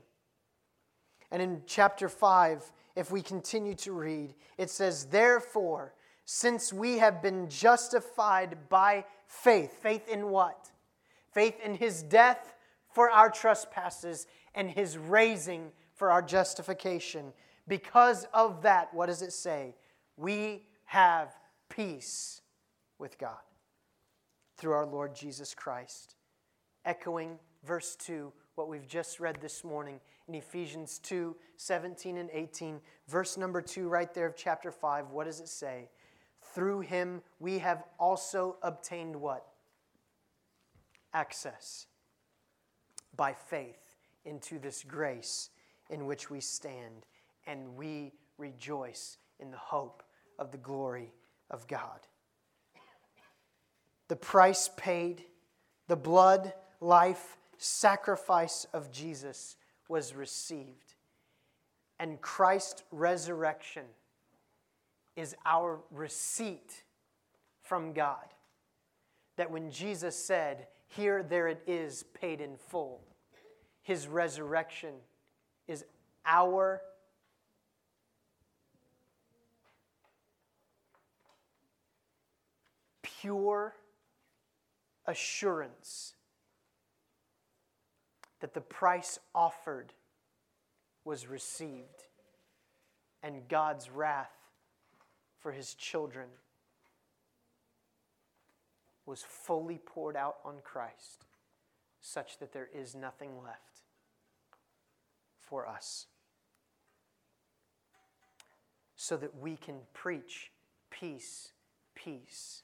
[1.32, 5.94] And in chapter 5, if we continue to read, it says, Therefore,
[6.26, 10.72] since we have been justified by faith, faith in what?
[11.32, 12.56] Faith in his death
[12.92, 17.34] for our trespasses and his raising for our justification.
[17.68, 19.76] Because of that, what does it say?
[20.18, 21.36] We have
[21.70, 22.42] peace
[22.98, 23.38] with God
[24.58, 26.16] through our Lord Jesus Christ.
[26.86, 32.80] Echoing verse 2, what we've just read this morning in Ephesians 2 17 and 18.
[33.08, 35.90] Verse number 2, right there of chapter 5, what does it say?
[36.54, 39.46] through him we have also obtained what?
[41.14, 41.88] Access
[43.16, 43.96] by faith
[44.26, 45.50] into this grace
[45.90, 47.06] in which we stand,
[47.46, 50.04] and we rejoice in the hope
[50.40, 51.12] of the glory
[51.50, 52.00] of God.
[54.08, 55.24] The price paid,
[55.88, 59.56] the blood, life, sacrifice of Jesus
[59.88, 60.96] was received.
[62.00, 63.86] And Christ's resurrection
[65.16, 66.84] is our receipt
[67.62, 68.34] from God.
[69.38, 73.02] That when Jesus said, Here, there it is, paid in full,
[73.82, 74.94] his resurrection
[75.68, 75.86] is
[76.26, 76.82] our
[83.26, 83.74] pure
[85.08, 86.14] assurance
[88.40, 89.94] that the price offered
[91.04, 92.06] was received
[93.24, 94.32] and God's wrath
[95.40, 96.28] for his children
[99.08, 101.26] was fully poured out on Christ,
[102.02, 103.82] such that there is nothing left
[105.40, 106.06] for us.
[108.96, 110.52] So that we can preach
[110.92, 111.54] peace,
[111.96, 112.64] peace.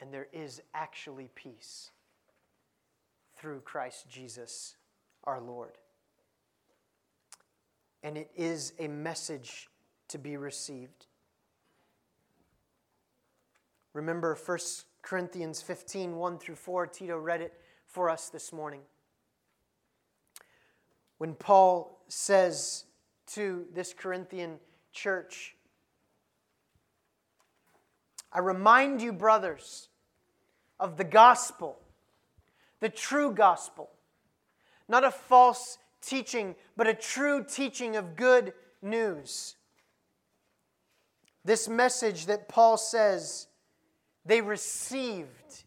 [0.00, 1.90] And there is actually peace
[3.36, 4.76] through Christ Jesus
[5.24, 5.72] our Lord.
[8.02, 9.68] And it is a message
[10.08, 11.06] to be received.
[13.92, 14.58] Remember 1
[15.02, 16.86] Corinthians 15 1 through 4.
[16.86, 17.54] Tito read it
[17.86, 18.80] for us this morning.
[21.18, 22.84] When Paul says
[23.28, 24.58] to this Corinthian
[24.92, 25.56] church,
[28.32, 29.88] I remind you, brothers,
[30.78, 31.78] of the gospel
[32.80, 33.90] the true gospel.
[34.88, 39.56] Not a false teaching, but a true teaching of good news.
[41.44, 43.48] This message that Paul says
[44.24, 45.64] they received.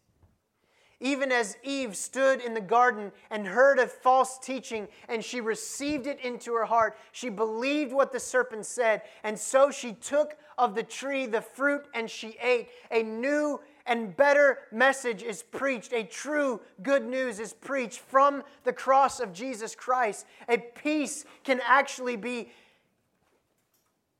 [1.02, 6.06] Even as Eve stood in the garden and heard a false teaching and she received
[6.06, 10.76] it into her heart, she believed what the serpent said, and so she took of
[10.76, 12.68] the tree the fruit and she ate.
[12.92, 15.92] A new and better message is preached.
[15.92, 20.24] A true good news is preached from the cross of Jesus Christ.
[20.48, 22.52] A peace can actually be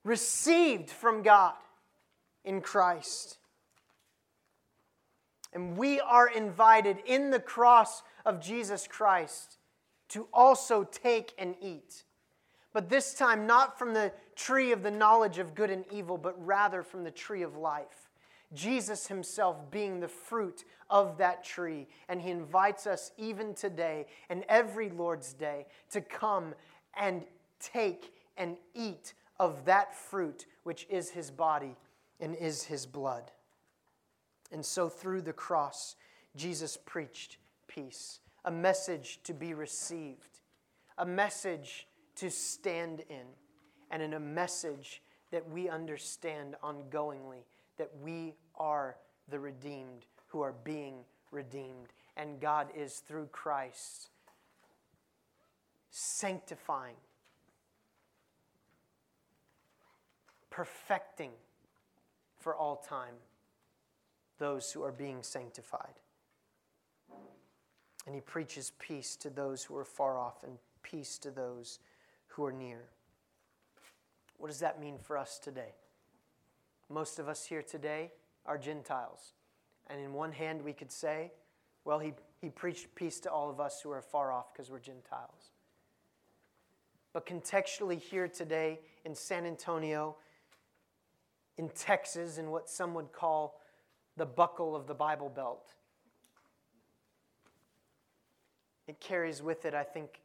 [0.03, 1.55] received from God
[2.45, 3.39] in Christ.
[5.53, 9.59] And we are invited in the cross of Jesus Christ
[10.09, 12.05] to also take and eat.
[12.73, 16.35] But this time, not from the tree of the knowledge of good and evil, but
[16.45, 18.11] rather from the tree of life.
[18.55, 21.87] Jesus himself being the fruit of that tree.
[22.09, 26.55] And he invites us even today and every Lord's day to come
[26.95, 27.25] and
[27.61, 31.77] take and eat of that fruit, which is his body
[32.21, 33.31] and is his blood.
[34.53, 35.97] And so through the cross,
[36.37, 40.41] Jesus preached peace, a message to be received,
[40.99, 41.87] a message
[42.17, 43.27] to stand in,
[43.91, 47.45] and in a message that we understand ongoingly
[47.79, 48.97] that we are
[49.29, 50.97] the redeemed who are being
[51.31, 51.89] redeemed.
[52.17, 54.11] And God is through Christ
[55.91, 56.97] sanctifying,
[60.51, 61.33] perfecting
[62.39, 63.15] for all time
[64.43, 65.95] those who are being sanctified.
[68.07, 71.79] And he preaches peace to those who are far off and peace to those
[72.27, 72.89] who are near.
[74.39, 75.75] What does that mean for us today?
[76.91, 78.11] Most of us here today
[78.45, 79.35] are Gentiles.
[79.87, 81.31] And in one hand, we could say,
[81.85, 84.81] well, he, he preached peace to all of us who are far off because we're
[84.81, 85.53] Gentiles.
[87.13, 90.17] But contextually, here today in San Antonio,
[91.57, 93.62] in Texas, in what some would call
[94.17, 95.75] the buckle of the Bible Belt.
[98.87, 100.21] It carries with it, I think,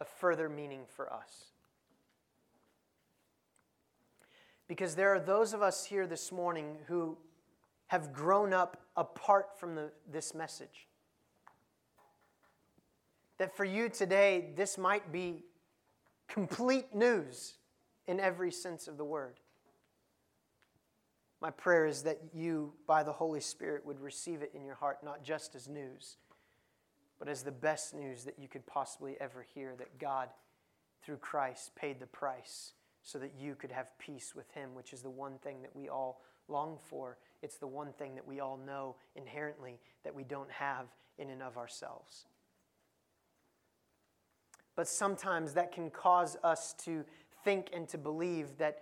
[0.00, 1.46] a further meaning for us.
[4.66, 7.18] Because there are those of us here this morning who
[7.88, 10.88] have grown up apart from the, this message.
[13.38, 15.44] That for you today, this might be
[16.28, 17.54] complete news
[18.06, 19.38] in every sense of the word.
[21.44, 25.04] My prayer is that you, by the Holy Spirit, would receive it in your heart,
[25.04, 26.16] not just as news,
[27.18, 30.30] but as the best news that you could possibly ever hear that God,
[31.02, 32.72] through Christ, paid the price
[33.02, 35.90] so that you could have peace with Him, which is the one thing that we
[35.90, 37.18] all long for.
[37.42, 40.86] It's the one thing that we all know inherently that we don't have
[41.18, 42.24] in and of ourselves.
[44.76, 47.04] But sometimes that can cause us to
[47.44, 48.78] think and to believe that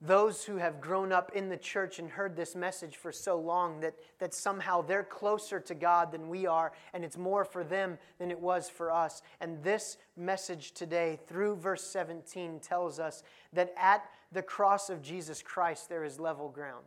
[0.00, 3.80] those who have grown up in the church and heard this message for so long
[3.80, 7.98] that, that somehow they're closer to God than we are, and it's more for them
[8.18, 9.22] than it was for us.
[9.40, 13.22] And this message today, through verse 17, tells us
[13.54, 16.84] that at the cross of Jesus Christ, there is level ground.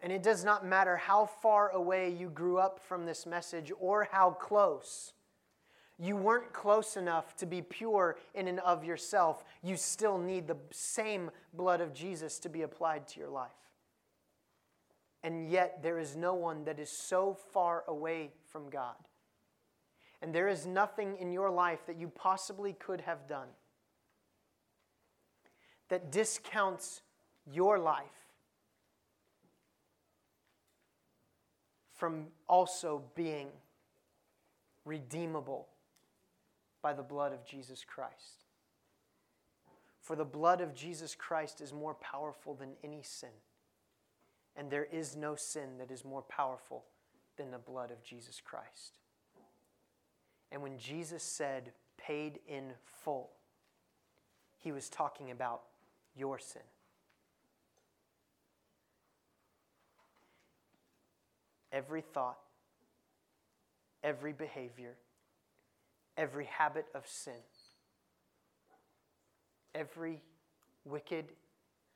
[0.00, 4.08] And it does not matter how far away you grew up from this message or
[4.12, 5.12] how close.
[5.98, 9.44] You weren't close enough to be pure in and of yourself.
[9.62, 13.50] You still need the same blood of Jesus to be applied to your life.
[15.24, 18.94] And yet, there is no one that is so far away from God.
[20.22, 23.48] And there is nothing in your life that you possibly could have done
[25.88, 27.02] that discounts
[27.50, 28.04] your life
[31.94, 33.48] from also being
[34.84, 35.66] redeemable
[36.88, 38.46] by the blood of Jesus Christ.
[40.00, 43.28] For the blood of Jesus Christ is more powerful than any sin.
[44.56, 46.86] And there is no sin that is more powerful
[47.36, 48.96] than the blood of Jesus Christ.
[50.50, 53.32] And when Jesus said, paid in full,
[54.56, 55.64] he was talking about
[56.16, 56.62] your sin.
[61.70, 62.38] Every thought,
[64.02, 64.94] every behavior,
[66.18, 67.40] every habit of sin,
[69.74, 70.20] every
[70.84, 71.26] wicked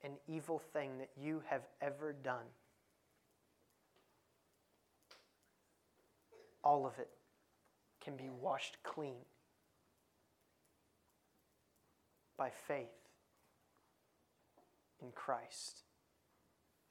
[0.04, 2.46] and evil thing that you have ever done.
[6.64, 7.10] All of it
[8.00, 9.16] can be washed clean
[12.38, 12.86] by faith
[15.00, 15.82] in Christ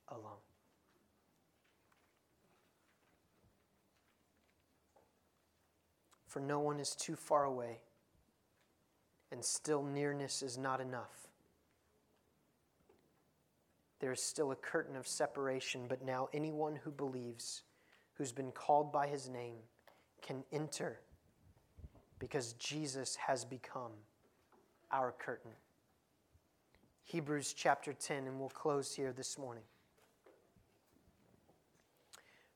[0.09, 0.50] alone.
[6.31, 7.79] For no one is too far away,
[9.33, 11.27] and still nearness is not enough.
[13.99, 17.63] There is still a curtain of separation, but now anyone who believes,
[18.13, 19.57] who's been called by his name,
[20.21, 21.01] can enter
[22.17, 23.91] because Jesus has become
[24.89, 25.51] our curtain.
[27.03, 29.65] Hebrews chapter 10, and we'll close here this morning.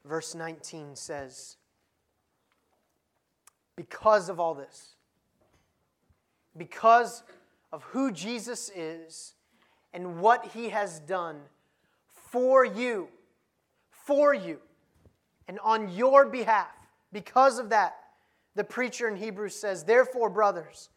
[0.05, 1.57] Verse 19 says,
[3.75, 4.95] because of all this,
[6.57, 7.23] because
[7.71, 9.33] of who Jesus is
[9.93, 11.37] and what he has done
[12.07, 13.07] for you,
[13.89, 14.59] for you,
[15.47, 16.67] and on your behalf,
[17.11, 17.95] because of that,
[18.55, 20.89] the preacher in Hebrews says, Therefore, brothers,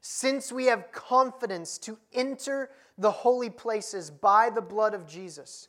[0.00, 5.68] since we have confidence to enter the holy places by the blood of Jesus,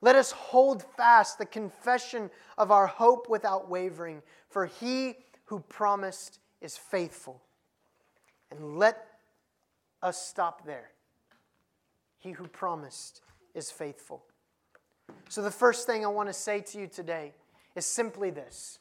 [0.00, 6.38] Let us hold fast the confession of our hope without wavering, for he who promised
[6.60, 7.42] is faithful.
[8.50, 9.06] And let
[10.02, 10.90] us stop there.
[12.18, 13.22] He who promised
[13.54, 14.24] is faithful.
[15.28, 17.32] So, the first thing I want to say to you today
[17.74, 18.78] is simply this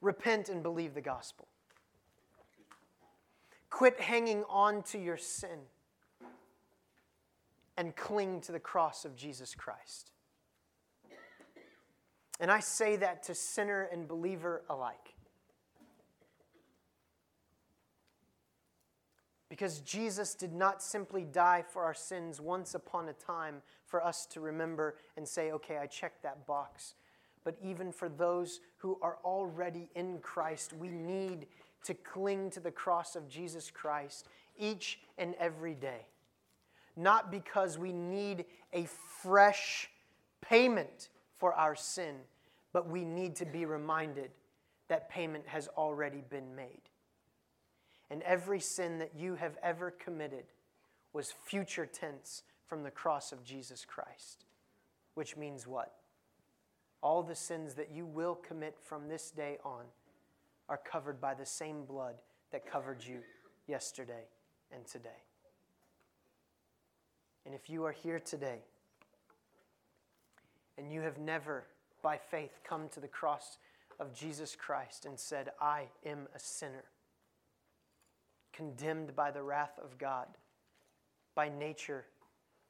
[0.00, 1.48] repent and believe the gospel.
[3.70, 5.58] Quit hanging on to your sin
[7.76, 10.10] and cling to the cross of Jesus Christ.
[12.40, 15.14] And I say that to sinner and believer alike.
[19.48, 24.26] Because Jesus did not simply die for our sins once upon a time for us
[24.26, 26.94] to remember and say, okay, I checked that box.
[27.44, 31.46] But even for those who are already in Christ, we need
[31.84, 36.06] to cling to the cross of Jesus Christ each and every day
[36.96, 38.86] not because we need a
[39.22, 39.90] fresh
[40.40, 42.14] payment for our sin,
[42.72, 44.30] but we need to be reminded
[44.88, 46.82] that payment has already been made.
[48.10, 50.44] And every sin that you have ever committed
[51.12, 54.44] was future tense from the cross of Jesus Christ,
[55.14, 55.94] which means what?
[57.02, 59.84] All the sins that you will commit from this day on
[60.68, 62.16] are covered by the same blood
[62.52, 63.18] that covered you
[63.66, 64.24] yesterday
[64.72, 65.23] and today.
[67.44, 68.60] And if you are here today
[70.78, 71.64] and you have never,
[72.02, 73.58] by faith, come to the cross
[74.00, 76.84] of Jesus Christ and said, I am a sinner,
[78.52, 80.26] condemned by the wrath of God,
[81.34, 82.06] by nature,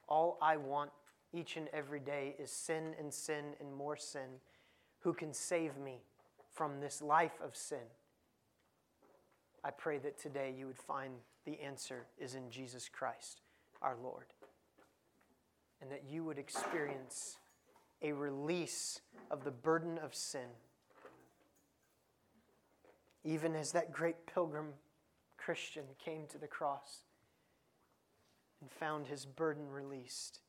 [0.09, 0.91] all I want
[1.33, 4.41] each and every day is sin and sin and more sin.
[5.01, 5.99] Who can save me
[6.53, 7.79] from this life of sin?
[9.65, 11.15] I pray that today you would find
[11.45, 13.41] the answer is in Jesus Christ,
[13.83, 14.27] our Lord,
[15.85, 17.37] and that you would experience
[18.01, 20.49] a release of the burden of sin.
[23.23, 24.73] Even as that great pilgrim
[25.37, 27.03] Christian came to the cross
[28.63, 30.41] and found his burden released,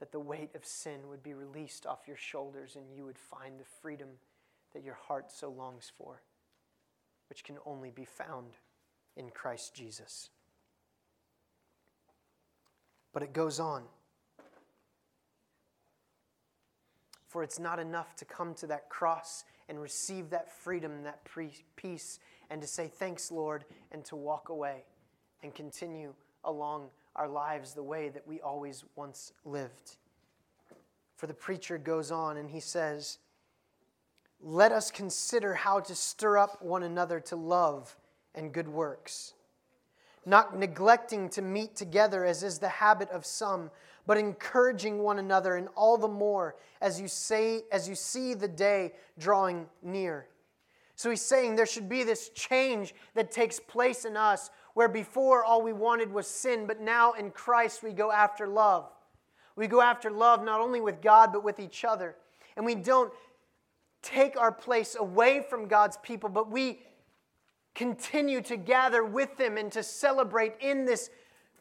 [0.00, 3.60] that the weight of sin would be released off your shoulders and you would find
[3.60, 4.08] the freedom
[4.72, 6.22] that your heart so longs for,
[7.28, 8.54] which can only be found
[9.16, 10.30] in Christ Jesus.
[13.14, 13.84] But it goes on.
[17.28, 21.26] For it's not enough to come to that cross and receive that freedom, that
[21.74, 24.84] peace, and to say, Thanks, Lord, and to walk away
[25.42, 29.96] and continue along our lives the way that we always once lived.
[31.16, 33.18] For the preacher goes on and he says,
[34.40, 37.96] Let us consider how to stir up one another to love
[38.34, 39.34] and good works,
[40.26, 43.70] not neglecting to meet together as is the habit of some
[44.06, 48.48] but encouraging one another, and all the more as you say, as you see the
[48.48, 50.26] day drawing near.
[50.96, 55.44] So he's saying there should be this change that takes place in us where before
[55.44, 58.90] all we wanted was sin, but now in Christ we go after love.
[59.56, 62.16] We go after love not only with God, but with each other.
[62.56, 63.12] And we don't
[64.02, 66.80] take our place away from God's people, but we
[67.74, 71.10] continue to gather with them and to celebrate in this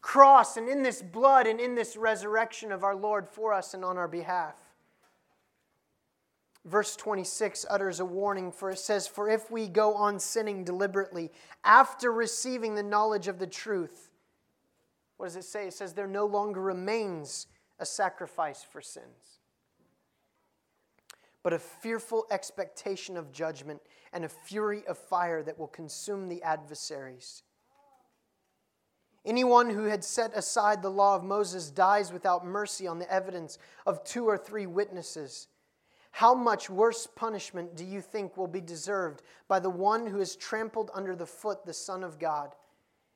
[0.02, 3.84] cross and in this blood and in this resurrection of our Lord for us and
[3.84, 4.56] on our behalf.
[6.66, 11.32] Verse 26 utters a warning for it says, For if we go on sinning deliberately
[11.64, 14.12] after receiving the knowledge of the truth,
[15.18, 15.68] what does it say?
[15.68, 17.48] It says, There no longer remains
[17.80, 19.40] a sacrifice for sins,
[21.44, 23.82] but a fearful expectation of judgment
[24.14, 27.44] and a fury of fire that will consume the adversaries.
[29.26, 33.58] Anyone who had set aside the law of Moses dies without mercy on the evidence
[33.86, 35.48] of two or three witnesses.
[36.12, 40.36] How much worse punishment do you think will be deserved by the one who has
[40.36, 42.54] trampled under the foot the Son of God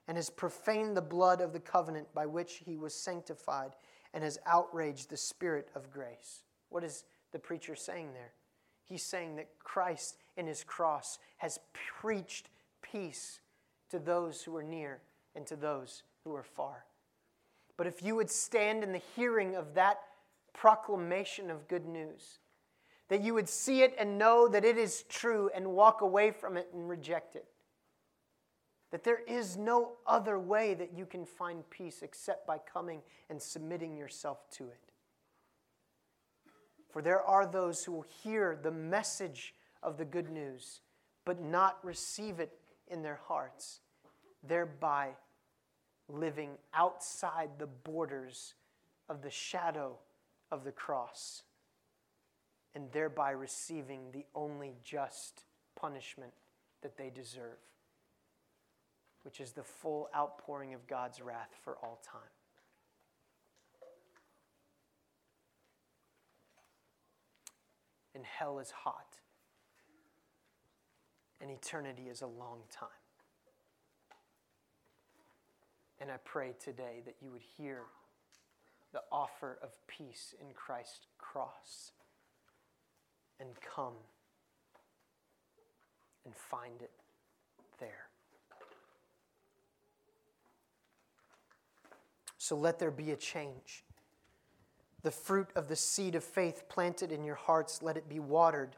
[0.07, 3.75] and has profaned the blood of the covenant by which he was sanctified
[4.13, 6.43] and has outraged the Spirit of grace?
[6.69, 7.03] What is
[7.37, 8.31] the preacher saying there?
[8.83, 11.59] He's saying that Christ in his cross has
[12.01, 12.49] preached
[12.81, 13.41] peace
[13.91, 15.01] to those who are near
[15.35, 16.85] and to those who are far.
[17.77, 19.99] But if you would stand in the hearing of that
[20.51, 22.39] proclamation of good news,
[23.09, 26.57] that you would see it and know that it is true and walk away from
[26.57, 27.45] it and reject it.
[28.89, 33.39] That there is no other way that you can find peace except by coming and
[33.39, 34.86] submitting yourself to it.
[36.97, 40.81] For there are those who will hear the message of the good news,
[41.25, 43.81] but not receive it in their hearts,
[44.41, 45.11] thereby
[46.09, 48.55] living outside the borders
[49.09, 49.99] of the shadow
[50.49, 51.43] of the cross
[52.73, 55.43] and thereby receiving the only just
[55.79, 56.33] punishment
[56.81, 57.59] that they deserve,
[59.21, 62.36] which is the full outpouring of God's wrath for all time.
[68.17, 69.19] And hell is hot,
[71.39, 72.89] and eternity is a long time.
[76.01, 77.81] And I pray today that you would hear
[78.91, 81.91] the offer of peace in Christ's cross
[83.39, 83.93] and come
[86.25, 86.89] and find it
[87.79, 88.07] there.
[92.39, 93.83] So let there be a change.
[95.03, 98.75] The fruit of the seed of faith planted in your hearts, let it be watered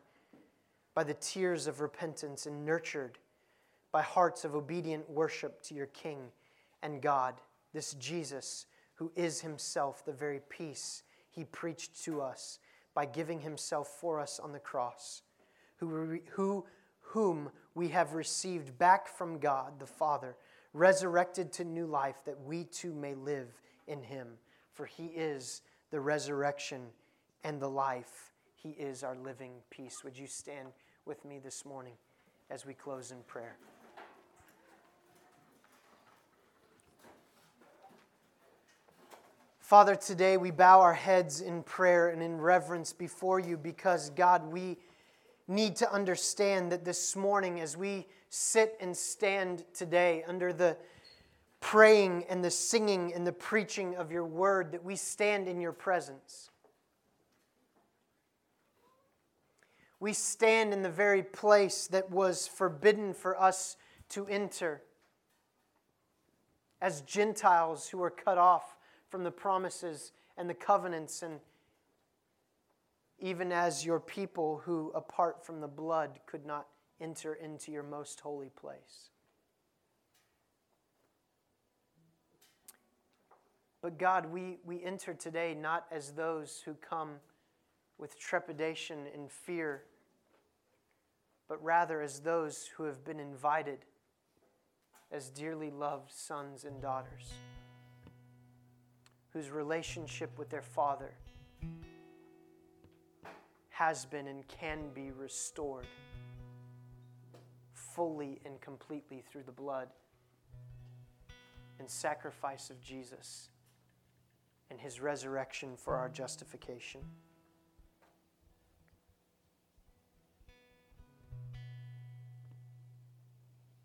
[0.93, 3.17] by the tears of repentance and nurtured
[3.91, 6.19] by hearts of obedient worship to your King
[6.83, 7.35] and God,
[7.73, 8.65] this Jesus,
[8.95, 12.59] who is himself the very peace he preached to us
[12.93, 15.21] by giving himself for us on the cross,
[15.77, 16.65] who, who,
[17.01, 20.35] whom we have received back from God the Father,
[20.73, 24.27] resurrected to new life, that we too may live in him.
[24.73, 25.61] For he is
[25.91, 26.81] the resurrection
[27.43, 28.31] and the life.
[28.55, 30.03] He is our living peace.
[30.03, 30.69] Would you stand
[31.05, 31.93] with me this morning
[32.49, 33.57] as we close in prayer?
[39.59, 44.51] Father, today we bow our heads in prayer and in reverence before you because, God,
[44.51, 44.77] we
[45.47, 50.75] need to understand that this morning, as we sit and stand today under the
[51.59, 55.71] praying and the singing and the preaching of your word, that we stand in your
[55.71, 56.49] presence.
[59.99, 63.75] We stand in the very place that was forbidden for us
[64.09, 64.81] to enter
[66.81, 68.77] as Gentiles who were cut off
[69.09, 71.39] from the promises and the covenants, and
[73.19, 76.67] even as your people who, apart from the blood, could not
[77.01, 79.09] enter into your most holy place.
[83.81, 87.11] But God, we, we enter today not as those who come
[87.97, 89.83] with trepidation and fear,
[91.47, 93.79] but rather as those who have been invited
[95.11, 97.31] as dearly loved sons and daughters,
[99.31, 101.13] whose relationship with their Father
[103.69, 105.87] has been and can be restored
[107.73, 109.87] fully and completely through the blood
[111.79, 113.49] and sacrifice of Jesus
[114.69, 117.01] and his resurrection for our justification.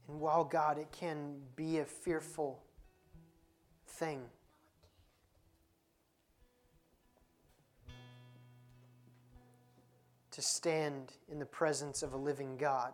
[0.08, 2.62] And while, God, it can be a fearful
[3.86, 4.22] thing,
[10.30, 12.92] to stand in the presence of a living God.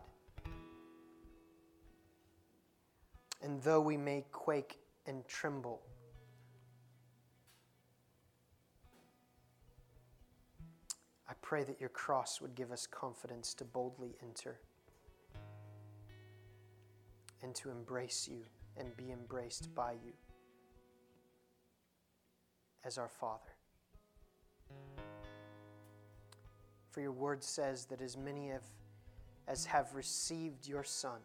[3.42, 5.80] And though we may quake and tremble,
[11.30, 14.58] I pray that your cross would give us confidence to boldly enter
[17.40, 18.42] and to embrace you
[18.76, 20.12] and be embraced by you
[22.84, 23.54] as our Father.
[26.90, 28.50] For your word says that as many
[29.46, 31.20] as have received your Son,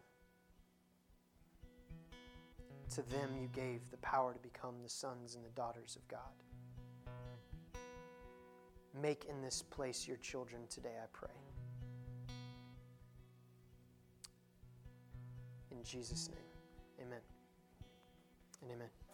[2.94, 6.45] to them you gave the power to become the sons and the daughters of God.
[9.02, 11.30] Make in this place your children today, I pray.
[15.72, 17.20] In Jesus' name, amen
[18.62, 19.05] and amen.